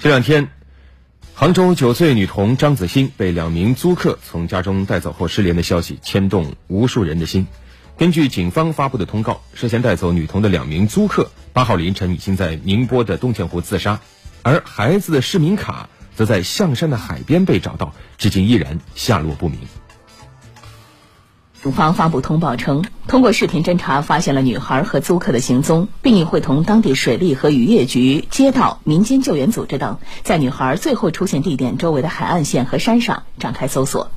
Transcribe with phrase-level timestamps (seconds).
[0.00, 0.48] 这两天，
[1.34, 7.48] 杭州九岁女童张子欣被两名租客从家中带走后失联的消息牵动无数人的心。
[7.96, 13.98] 根据警方发布的通告，涉嫌带走女童的两名租客八号凌晨已经在宁波的东钱湖自杀，
[14.44, 19.58] 而孩子的市民卡则在象山的海边被找到，至今依然下落不明。
[21.68, 34.10] 警方发布通报称，通过视频侦查发现了女孩和租客的行踪，并已会同当地水利和渔业局、街道、民间救援组织等，在女孩最后出现地点周围的海岸线和山上展开搜索。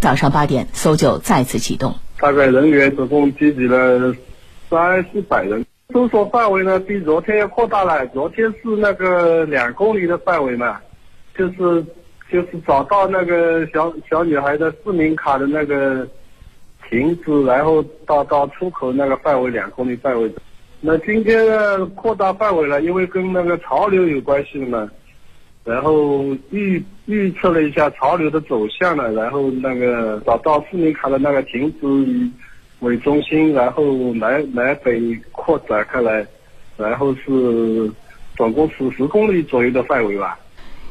[0.00, 1.96] 早上八点，搜救再次启动。
[2.18, 4.14] 大概人员总共聚集了
[4.70, 8.06] 三四百人，搜索范围呢比昨天要扩大了。
[8.06, 10.78] 昨天是那个两公里的范围嘛，
[11.36, 11.84] 就是
[12.32, 16.08] 就是找到那个小小女孩的市民卡的那个。
[16.88, 20.32] 停止，然后到到出口那个范围两公里范围。
[20.80, 24.88] 那今天呢扩大范围了，因为跟那个潮流有关系的嘛。
[25.64, 32.30] 然后预预测了一下潮流的走向了，然后那个找到市民卡的那个停止
[32.78, 33.82] 为中心，然后
[34.14, 36.24] 南南北扩展开来，
[36.76, 37.90] 然后是
[38.36, 40.38] 总共是十公里左右的范围吧。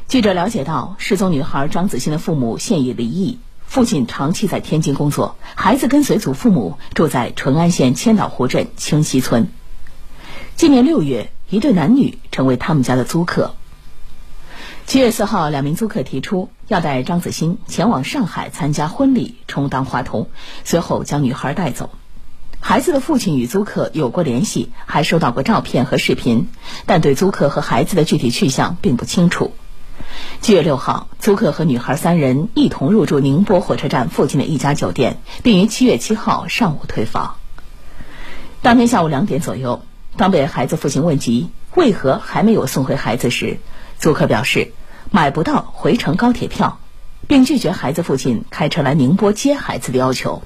[0.06, 3.38] 记者了解到，失踪女孩张子欣的父母现已离异。
[3.66, 9.48] 父亲长期在天津工作，孩子跟随祖父母住在淳安县千岛湖镇清溪村。
[10.54, 13.54] 今年六月，一对男女成为他们家的租客。
[14.86, 20.30] 七月四号，两名租客提出要带张子欣前往上海参加婚礼，充当话头，
[20.64, 21.90] 随后将女孩带走。
[22.60, 26.48] 孩子的父亲与租客有过联系，还收到过照片和视频，
[26.86, 29.52] 但对租客和孩子的具体去向并不清楚。
[30.40, 37.36] 七月六号，租客和女孩三人一同入住宁波火车站附近的一家酒店，并于七月七号上午退房。
[38.62, 39.82] 当天下午两点左右，
[40.16, 43.58] 当被孩子父亲问及为何还没有送回孩子时，
[43.98, 44.72] 租客表示
[45.10, 46.78] 买不到回程高铁票，
[47.26, 50.42] 并拒绝孩子父亲开车来宁波接孩子的要求。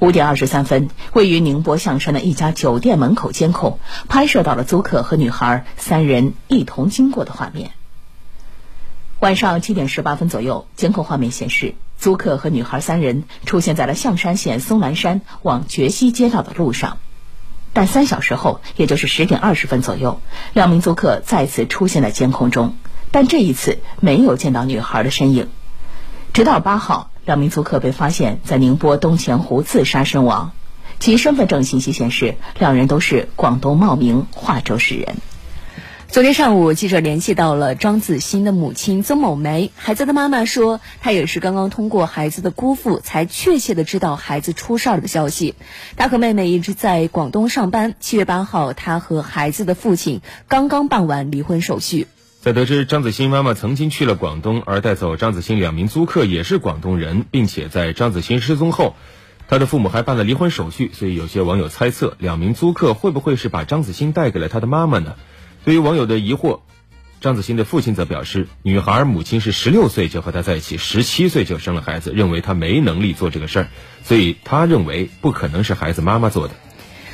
[0.00, 7.70] 五点二十三分，位于宁波象山的一家酒店门口监控拍摄到了租客和女孩三人一同经过的画面。
[9.24, 16.98] 晚上七点十八分左右，监控画面显示，租客和女孩三人出现在了象山县松兰山往觉西街道的路上。
[17.72, 20.20] 但三小时后，也就是十点二十分左右，
[20.52, 22.76] 两名租客再次出现在监控中，
[23.12, 25.48] 但这一次没有见到女孩的身影。
[26.34, 30.52] 直到八号，两名租客被发现在宁波东钱湖自杀身亡，
[31.00, 35.16] 其身份证信息显示，两人都是广东茂名化州市人。
[36.14, 39.72] 昨天上午，记者联系到了张子欣的母亲曾某梅。
[39.74, 45.56] 孩子的妈妈说，她也是刚刚通过孩子的姑父才确切的知道孩子出事儿的消息。
[45.96, 47.96] 她和妹妹一直在广东上班。
[47.98, 52.06] 七月八号，她和孩子的父亲刚刚办完离婚手续。
[52.40, 58.94] 在得知张子欣妈妈曾经去了广东，而带走张子欣两名租客也是广东人，并且在张子欣失踪后，
[59.48, 65.16] 他的父母还办了离婚手续，所以有些网友猜测，两名租客会不会是把张子欣带给了他的妈妈呢？
[65.64, 66.60] 对于网友的疑惑，
[67.22, 73.68] 张子欣的父亲则表示，女孩母亲是十六岁就和他在一起，十七岁就生了孩子，认为他没能力做这个事儿，
[74.02, 76.54] 所以他认为不可能是孩子妈妈做的。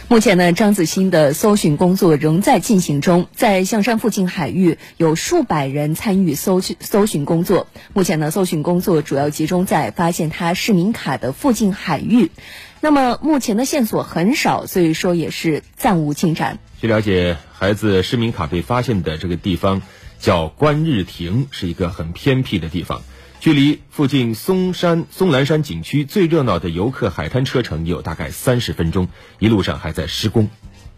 [0.08, 7.68] 目前呢，张子欣的搜寻工作仍在进行中，在象山附近海域有数百人参与搜寻搜寻工作。
[7.94, 12.32] 目前呢，搜寻工作主要集中在发现他市民卡的附近海域。
[12.80, 16.58] 那么目前的线索很少，所以说也是暂无进展。
[16.80, 19.82] 据了解，孩子失明卡被发现的这个地方
[20.18, 23.02] 叫观日亭，是一个很偏僻的地方，
[23.38, 29.08] 距离附近松山松兰山景区最热闹的游客海滩车程有大概三十分钟，
[29.38, 30.48] 一路上还在施工。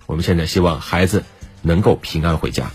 [0.06, 1.24] 我们现在希望孩子
[1.62, 2.70] 能够平安回家。